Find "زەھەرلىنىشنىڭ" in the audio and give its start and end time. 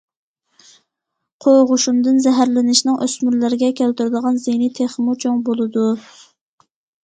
2.27-2.99